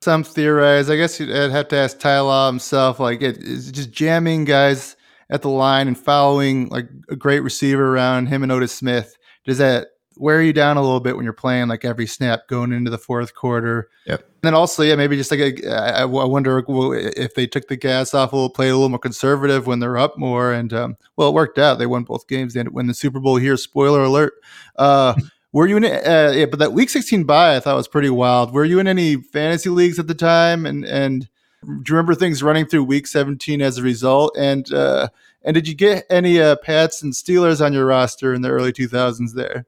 [0.00, 0.90] Some theorize.
[0.90, 2.98] I guess you'd have to ask Ty Law himself.
[2.98, 4.96] Like, it is just jamming guys
[5.30, 9.16] at the line and following like a great receiver around him and Otis Smith.
[9.44, 12.72] Does that wear you down a little bit when you're playing like every snap going
[12.72, 13.88] into the fourth quarter.
[14.06, 14.20] Yep.
[14.20, 17.76] And then also, yeah, maybe just like a, I, I wonder if they took the
[17.76, 20.52] gas off a little, play a little more conservative when they're up more.
[20.52, 21.78] And um, well, it worked out.
[21.78, 22.54] They won both games.
[22.54, 23.56] They ended win the Super Bowl here.
[23.56, 24.34] Spoiler alert.
[24.76, 25.14] Uh,
[25.52, 25.84] were you in?
[25.84, 28.52] Uh, yeah, but that Week 16 bye I thought was pretty wild.
[28.52, 30.66] Were you in any fantasy leagues at the time?
[30.66, 31.28] And and
[31.62, 34.36] do you remember things running through Week 17 as a result?
[34.36, 35.08] And uh,
[35.44, 38.72] and did you get any uh, Pats and Steelers on your roster in the early
[38.72, 39.66] 2000s there?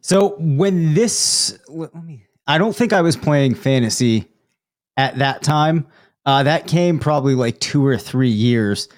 [0.00, 4.26] So when this, let me, I don't think I was playing fantasy
[4.96, 5.86] at that time.
[6.26, 8.88] Uh, that came probably like two or three years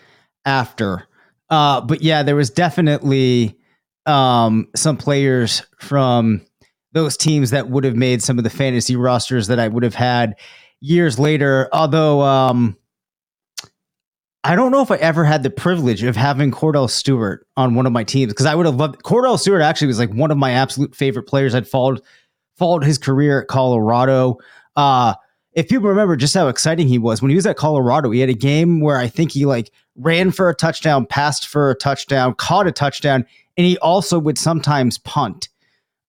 [0.45, 1.07] after.
[1.51, 3.59] Uh, but yeah, there was definitely
[4.07, 6.41] um, some players from
[6.93, 9.95] those teams that would have made some of the fantasy rosters that I would have
[9.95, 10.35] had
[10.81, 11.69] years later.
[11.73, 12.77] Although um,
[14.45, 17.87] I don't know if I ever had the privilege of having Kordell Stewart on one
[17.87, 20.39] of my teams because I would have loved Kordell Stewart actually was like one of
[20.39, 21.55] my absolute favorite players.
[21.55, 22.01] I'd followed
[22.57, 24.39] followed his career at Colorado.
[24.75, 25.15] Uh
[25.53, 28.31] if people remember just how exciting he was when he was at Colorado, he had
[28.31, 32.35] a game where I think he like ran for a touchdown, passed for a touchdown,
[32.35, 33.27] caught a touchdown,
[33.57, 35.49] and he also would sometimes punt.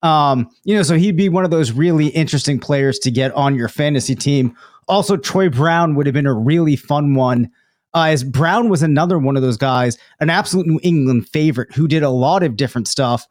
[0.02, 3.56] Um, you know, so he'd be one of those really interesting players to get on
[3.56, 4.56] your fantasy team.
[4.88, 7.50] Also, Troy Brown would have been a really fun one
[7.94, 11.88] uh, as Brown was another one of those guys, an absolute New England favorite who
[11.88, 13.28] did a lot of different stuff.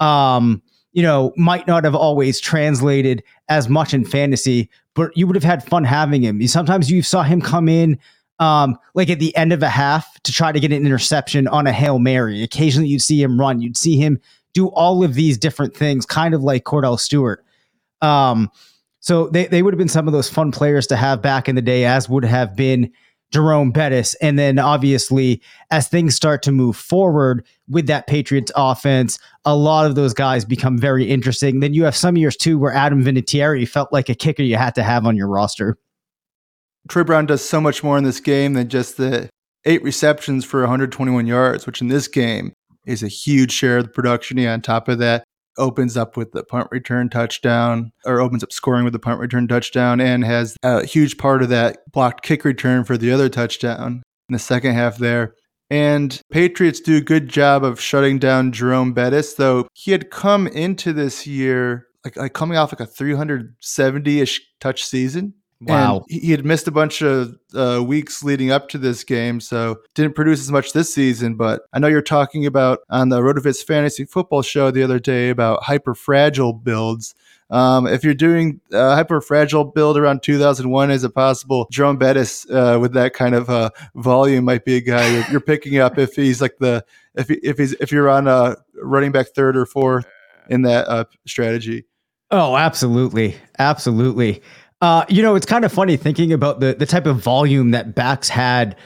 [0.00, 5.34] Um, you know, might not have always translated as much in fantasy, but you would
[5.34, 6.46] have had fun having him.
[6.46, 7.98] Sometimes you saw him come in
[8.38, 11.66] um, like at the end of a half to try to get an interception on
[11.66, 12.42] a Hail Mary.
[12.42, 14.20] Occasionally you'd see him run, you'd see him
[14.52, 17.44] do all of these different things, kind of like Kordell Stewart.
[18.00, 18.50] Um,
[19.00, 21.56] so they, they would have been some of those fun players to have back in
[21.56, 22.90] the day, as would have been
[23.34, 24.14] Jerome Bettis.
[24.22, 25.42] And then obviously,
[25.72, 30.44] as things start to move forward with that Patriots offense, a lot of those guys
[30.44, 31.58] become very interesting.
[31.58, 34.76] Then you have some years too where Adam Vinatieri felt like a kicker you had
[34.76, 35.76] to have on your roster.
[36.88, 39.28] Troy Brown does so much more in this game than just the
[39.64, 42.52] eight receptions for 121 yards, which in this game
[42.86, 44.38] is a huge share of the production.
[44.46, 45.24] on top of that,
[45.58, 49.48] opens up with the punt return touchdown or opens up scoring with the punt return
[49.48, 54.02] touchdown and has a huge part of that blocked kick return for the other touchdown
[54.28, 55.34] in the second half there.
[55.70, 60.46] And Patriots do a good job of shutting down Jerome Bettis, though he had come
[60.46, 65.34] into this year like, like coming off like a 370 ish touch season.
[65.66, 66.04] Wow.
[66.08, 69.80] And he had missed a bunch of uh, weeks leading up to this game, so
[69.94, 71.34] didn't produce as much this season.
[71.36, 75.30] But I know you're talking about on the RotoViz Fantasy Football Show the other day
[75.30, 77.14] about hyper fragile builds.
[77.50, 82.48] Um, if you're doing a hyper fragile build around 2001, is it possible Jerome Bettis
[82.50, 85.98] uh, with that kind of uh, volume might be a guy you're, you're, picking up
[85.98, 89.56] if he's like the if he, if he's if you're on a running back third
[89.56, 90.06] or fourth
[90.48, 91.84] in that uh, strategy.
[92.30, 94.42] Oh, absolutely, absolutely.
[94.80, 97.94] Uh, you know, it's kind of funny thinking about the the type of volume that
[97.94, 98.76] backs had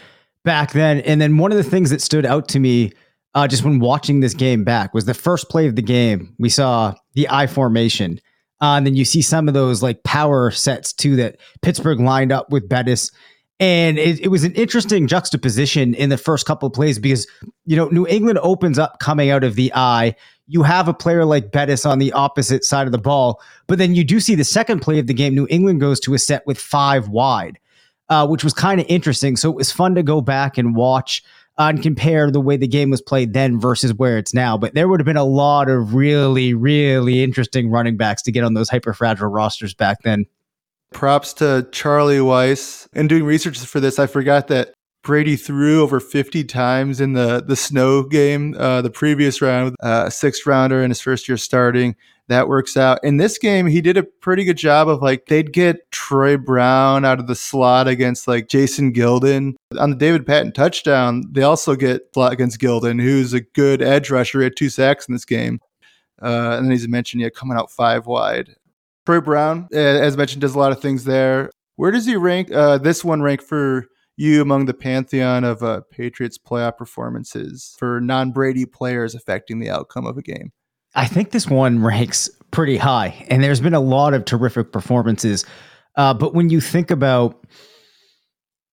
[0.44, 1.00] back then.
[1.00, 2.92] And then one of the things that stood out to me
[3.34, 6.34] uh, just when watching this game back was the first play of the game.
[6.38, 8.20] We saw the I formation.
[8.60, 12.32] Uh, and then you see some of those like power sets too that Pittsburgh lined
[12.32, 13.10] up with Bettis.
[13.60, 17.26] And it, it was an interesting juxtaposition in the first couple of plays because,
[17.66, 20.14] you know, New England opens up coming out of the I.
[20.46, 23.42] You have a player like Bettis on the opposite side of the ball.
[23.66, 25.34] But then you do see the second play of the game.
[25.34, 27.58] New England goes to a set with five wide,
[28.08, 29.36] uh, which was kind of interesting.
[29.36, 31.24] So it was fun to go back and watch
[31.58, 34.56] uh, and compare the way the game was played then versus where it's now.
[34.56, 38.44] But there would have been a lot of really, really interesting running backs to get
[38.44, 40.26] on those hyper fragile rosters back then.
[40.92, 42.88] Props to Charlie Weis.
[42.94, 47.42] In doing research for this, I forgot that Brady threw over 50 times in the
[47.46, 51.94] the snow game, uh, the previous round, uh, sixth rounder in his first year starting
[52.28, 53.02] that works out.
[53.02, 57.04] In this game, he did a pretty good job of like they'd get Troy Brown
[57.04, 61.74] out of the slot against like Jason Gildon On the David Patten touchdown, they also
[61.74, 64.40] get slot against Gildon, who's a good edge rusher.
[64.40, 65.60] He had two sacks in this game.
[66.20, 68.56] Uh, and then he's mentioned, yeah, coming out five wide.
[69.08, 71.50] Troy Brown, as mentioned, does a lot of things there.
[71.76, 72.52] Where does he rank?
[72.52, 73.86] Uh, this one rank for
[74.18, 79.70] you among the pantheon of uh, Patriots playoff performances for non Brady players affecting the
[79.70, 80.52] outcome of a game?
[80.94, 85.46] I think this one ranks pretty high, and there's been a lot of terrific performances.
[85.96, 87.46] Uh, but when you think about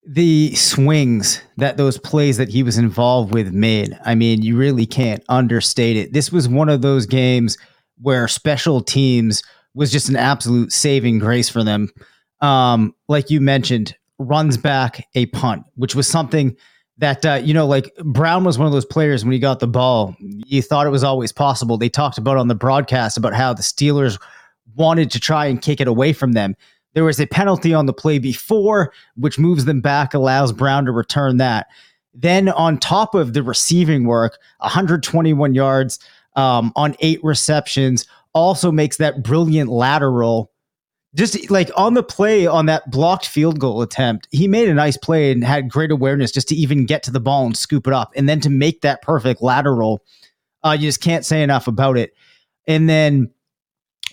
[0.06, 4.84] the swings that those plays that he was involved with made, I mean, you really
[4.84, 6.12] can't understate it.
[6.12, 7.56] This was one of those games
[8.02, 9.42] where special teams
[9.76, 11.90] was just an absolute saving grace for them.
[12.40, 16.56] Um, like you mentioned, runs back a punt, which was something
[16.98, 19.66] that uh, you know like brown was one of those players when he got the
[19.66, 21.76] ball you thought it was always possible.
[21.76, 24.20] They talked about on the broadcast about how the steelers
[24.74, 26.56] wanted to try and kick it away from them.
[26.94, 30.92] There was a penalty on the play before which moves them back allows brown to
[30.92, 31.66] return that.
[32.14, 35.98] Then on top of the receiving work 121 yards
[36.34, 40.52] um, on eight receptions also makes that brilliant lateral
[41.14, 44.98] just like on the play on that blocked field goal attempt, he made a nice
[44.98, 47.94] play and had great awareness just to even get to the ball and scoop it
[47.94, 48.12] up.
[48.14, 50.04] And then to make that perfect lateral,
[50.62, 52.14] uh, you just can't say enough about it.
[52.66, 53.30] And then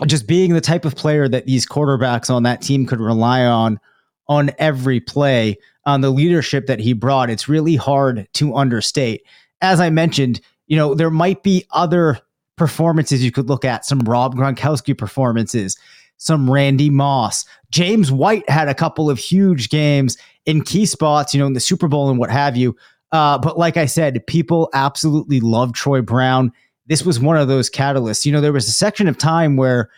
[0.05, 3.81] just being the type of player that these quarterbacks on that team could rely on
[4.29, 9.23] on every play, on the leadership that he brought, it's really hard to understate.
[9.59, 12.19] As I mentioned, you know, there might be other
[12.55, 15.77] performances you could look at, some Rob Gronkowski performances
[16.23, 17.45] some Randy Moss.
[17.69, 21.59] James White had a couple of huge games in key spots, you know, in the
[21.59, 22.75] Super Bowl and what have you.
[23.11, 26.51] Uh, but like I said, people absolutely love Troy Brown.
[26.87, 28.25] This was one of those catalysts.
[28.25, 29.89] You know, there was a section of time where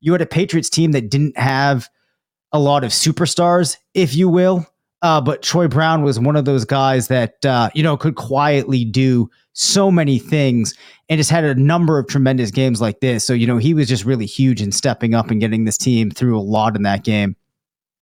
[0.00, 1.88] you had a Patriots team that didn't have
[2.52, 4.66] a lot of superstars, if you will.
[5.02, 8.84] Uh, but Troy Brown was one of those guys that, uh, you know, could quietly
[8.84, 10.74] do so many things
[11.08, 13.24] and just had a number of tremendous games like this.
[13.24, 16.10] So, you know, he was just really huge in stepping up and getting this team
[16.10, 17.36] through a lot in that game.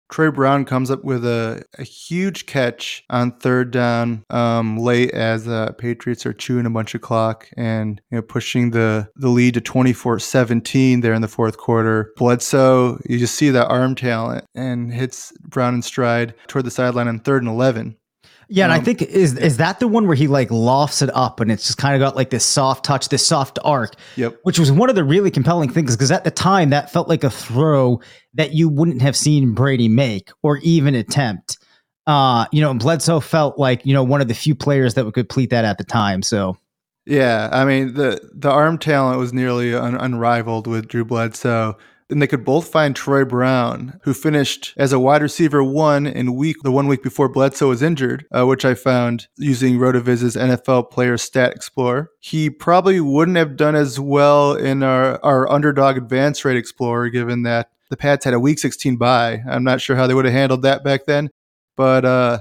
[0.09, 5.45] Troy Brown comes up with a, a huge catch on third down um, late as
[5.45, 9.29] the uh, Patriots are chewing a bunch of clock and you know, pushing the, the
[9.29, 12.11] lead to 24 17 there in the fourth quarter.
[12.17, 17.07] Bledsoe, you just see that arm talent and hits Brown in stride toward the sideline
[17.07, 17.97] on third and 11.
[18.47, 21.09] Yeah, and um, I think is is that the one where he like lofts it
[21.15, 23.95] up and it's just kind of got like this soft touch, this soft arc.
[24.15, 24.39] Yep.
[24.43, 27.23] Which was one of the really compelling things because at the time that felt like
[27.23, 27.99] a throw
[28.35, 31.57] that you wouldn't have seen Brady make or even attempt.
[32.07, 35.15] Uh, you know, Bledsoe felt like, you know, one of the few players that would
[35.15, 36.21] complete that at the time.
[36.21, 36.55] So
[37.05, 41.77] yeah, I mean the the arm talent was nearly un- unrivaled with Drew Bledsoe.
[42.09, 46.35] Then they could both find Troy Brown, who finished as a wide receiver one in
[46.35, 50.91] week the one week before Bledsoe was injured, uh, which I found using RotoViz's NFL
[50.91, 52.11] Player Stat Explorer.
[52.19, 57.41] He probably wouldn't have done as well in our, our underdog advance rate explorer, given
[57.43, 59.41] that the Pats had a week 16 bye.
[59.49, 61.29] I'm not sure how they would have handled that back then,
[61.75, 62.39] but uh,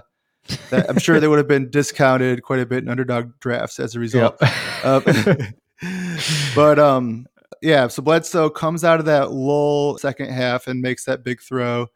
[0.70, 3.94] that, I'm sure they would have been discounted quite a bit in underdog drafts as
[3.94, 4.36] a result.
[4.40, 4.52] Yep.
[4.84, 5.00] Uh,
[6.54, 7.26] but um,
[7.64, 11.86] yeah, so Bledsoe comes out of that lull second half and makes that big throw.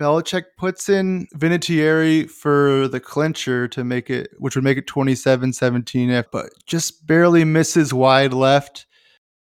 [0.00, 5.52] Belichick puts in Vinatieri for the clincher to make it, which would make it 27
[5.52, 8.86] 17, but just barely misses wide left.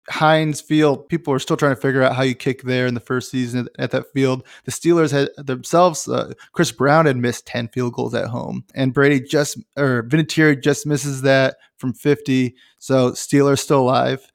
[0.10, 3.00] Heinz Field, people are still trying to figure out how you kick there in the
[3.00, 4.46] first season at, that field.
[4.66, 8.94] The Steelers had themselves, uh, Chris Brown had missed 10 field goals at home, and
[8.94, 12.56] Brady just, or Vinatieri just misses that from 50.
[12.80, 14.30] So Steelers still alive.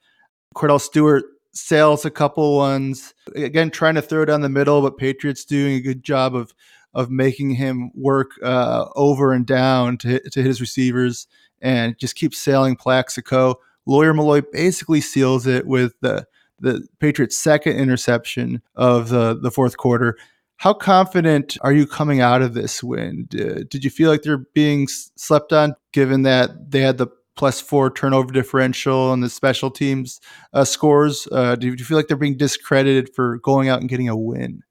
[0.55, 1.23] Kordell Stewart
[1.59, 3.13] sails a couple ones.
[3.35, 6.53] Again, trying to throw down the middle, but Patriots doing a good job of
[6.93, 11.27] of making him work uh, over and down to to his receivers
[11.61, 13.55] and just keep sailing Plaxico.
[13.85, 16.25] Lawyer Milloy basically seals it with the
[16.59, 20.17] the Patriots' second interception of the the fourth quarter.
[20.57, 23.27] How confident are you coming out of this win?
[23.29, 27.07] Did you feel like they're being slept on, given that they had the
[27.39, 30.19] plus four turnover differential and the special teams
[30.53, 31.25] uh, scores?
[31.31, 34.61] Uh, do you feel like they're being discredited for going out and getting a win?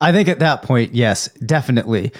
[0.00, 2.10] I think at that point, yes, definitely.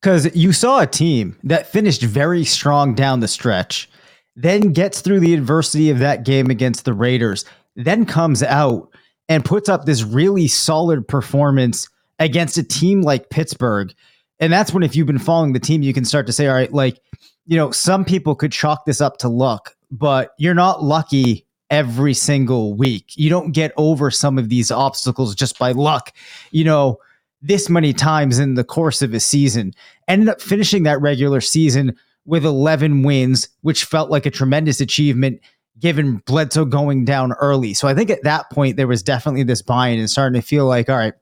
[0.00, 3.88] Because you saw a team that finished very strong down the stretch,
[4.36, 7.46] then gets through the adversity of that game against the Raiders,
[7.76, 8.90] then comes out
[9.30, 13.94] and puts up this really solid performance against a team like Pittsburgh.
[14.38, 16.54] And that's when, if you've been following the team, you can start to say, all
[16.54, 16.98] right, like,
[17.46, 22.14] you know, some people could chalk this up to luck, but you're not lucky every
[22.14, 23.16] single week.
[23.16, 26.12] You don't get over some of these obstacles just by luck.
[26.50, 26.98] You know,
[27.42, 29.74] this many times in the course of a season.
[30.08, 35.40] Ended up finishing that regular season with 11 wins, which felt like a tremendous achievement
[35.78, 37.74] given Bledsoe going down early.
[37.74, 40.46] So I think at that point, there was definitely this buy in and starting to
[40.46, 41.14] feel like, all right,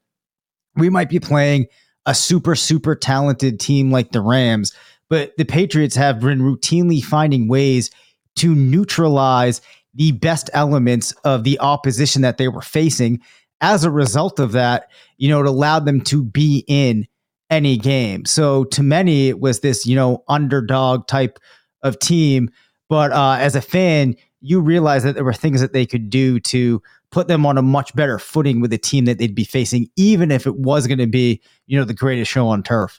[0.76, 1.66] we might be playing
[2.06, 4.72] a super, super talented team like the Rams
[5.12, 7.90] but the Patriots have been routinely finding ways
[8.36, 9.60] to neutralize
[9.92, 13.20] the best elements of the opposition that they were facing.
[13.60, 14.88] As a result of that,
[15.18, 17.06] you know, it allowed them to be in
[17.50, 18.24] any game.
[18.24, 21.38] So to many, it was this, you know, underdog type
[21.82, 22.48] of team.
[22.88, 26.40] But uh, as a fan, you realize that there were things that they could do
[26.40, 29.90] to put them on a much better footing with the team that they'd be facing,
[29.94, 32.98] even if it was going to be, you know, the greatest show on turf.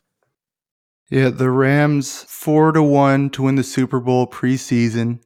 [1.14, 5.20] Yeah, the Rams four to one to win the Super Bowl preseason.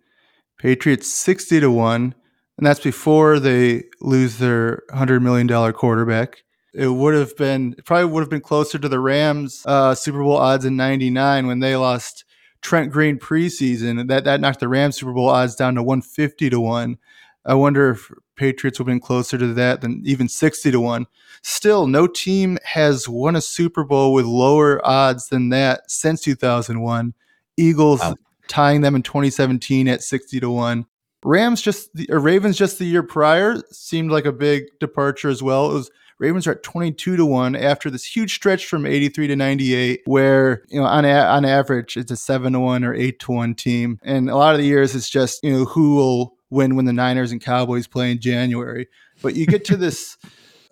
[0.59, 2.13] Patriots sixty to one,
[2.57, 6.43] and that's before they lose their hundred million dollar quarterback.
[6.73, 10.35] It would have been probably would have been closer to the Rams uh, Super Bowl
[10.35, 12.25] odds in '99 when they lost
[12.61, 14.09] Trent Green preseason.
[14.09, 16.97] That that knocked the Rams Super Bowl odds down to 150 to one.
[17.45, 21.05] I wonder if Patriots would have been closer to that than even 60 to 1.
[21.41, 27.13] Still, no team has won a Super Bowl with lower odds than that since 2001.
[27.57, 28.15] Eagles wow.
[28.47, 30.85] tying them in 2017 at 60 to 1.
[31.23, 35.41] Rams just the or Ravens just the year prior seemed like a big departure as
[35.41, 35.71] well.
[35.71, 39.35] It was Ravens are at 22 to 1 after this huge stretch from 83 to
[39.35, 43.19] 98 where, you know, on a- on average it's a 7 to 1 or 8
[43.19, 43.99] to 1 team.
[44.03, 46.93] And a lot of the years it's just, you know, who will win when the
[46.93, 48.87] Niners and Cowboys play in January.
[49.21, 50.17] But you get to this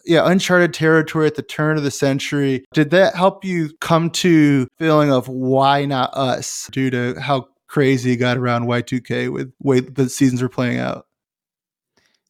[0.05, 2.65] yeah, uncharted territory at the turn of the century.
[2.73, 8.13] Did that help you come to feeling of why not us due to how crazy
[8.13, 11.07] it got around Y2K with way the seasons were playing out?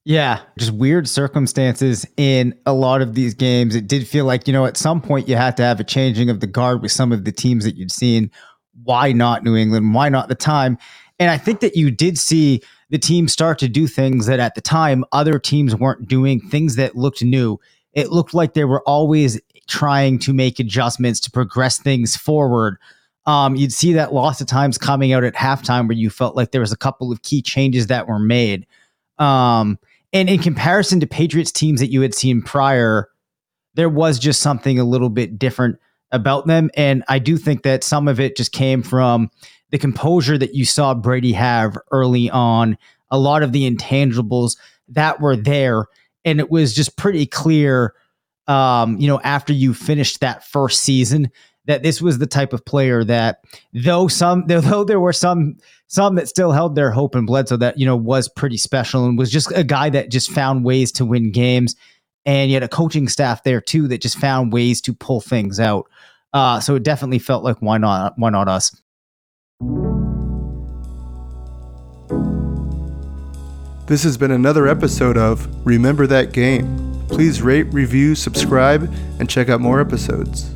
[0.05, 3.75] Yeah, just weird circumstances in a lot of these games.
[3.75, 6.29] It did feel like, you know, at some point you had to have a changing
[6.29, 8.29] of the guard with some of the teams that you'd seen.
[8.83, 9.95] Why not New England?
[9.95, 10.77] Why not the time?
[11.17, 14.55] And I think that you did see the team start to do things that at
[14.55, 17.59] the time other teams weren't doing, things that looked new.
[17.93, 22.77] It looked like they were always trying to make adjustments to progress things forward.
[23.25, 26.51] Um, you'd see that lots of times coming out at halftime where you felt like
[26.51, 28.67] there was a couple of key changes that were made.
[29.17, 29.79] Um,
[30.13, 33.09] and in comparison to Patriots teams that you had seen prior,
[33.73, 35.79] there was just something a little bit different
[36.11, 36.69] about them.
[36.75, 39.29] And I do think that some of it just came from
[39.72, 42.78] the composure that you saw Brady have early on,
[43.11, 44.57] a lot of the intangibles
[44.89, 45.86] that were there.
[46.24, 47.93] And it was just pretty clear,
[48.47, 51.32] um, you know, after you finished that first season,
[51.66, 53.43] that this was the type of player that,
[53.74, 55.57] though some, though there were some,
[55.88, 59.05] some that still held their hope and in Bledsoe, that you know was pretty special
[59.05, 61.76] and was just a guy that just found ways to win games,
[62.26, 65.88] and yet a coaching staff there too that just found ways to pull things out.
[66.34, 68.76] Uh, so it definitely felt like why not, why not us?
[73.87, 77.05] This has been another episode of Remember That Game.
[77.07, 80.51] Please rate, review, subscribe, and check out more episodes.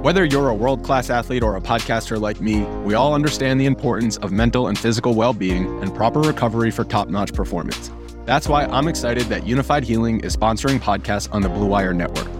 [0.00, 3.66] Whether you're a world class athlete or a podcaster like me, we all understand the
[3.66, 7.90] importance of mental and physical well being and proper recovery for top notch performance.
[8.24, 12.39] That's why I'm excited that Unifyd Healing is sponsoring podcasts on the Blue Wire Network.